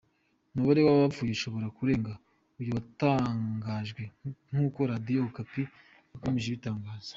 [0.53, 2.13] Umubare w’abapfuye ushobora kurenga
[2.59, 4.03] uyu watangajwe
[4.49, 5.63] nkuko Radiyo Okapi
[6.11, 7.09] yakomeje ibitangaza.